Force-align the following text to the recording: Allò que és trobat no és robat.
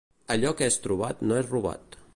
Allò 0.35 0.53
que 0.61 0.69
és 0.71 0.79
trobat 0.87 1.23
no 1.31 1.39
és 1.43 1.51
robat. 1.55 2.03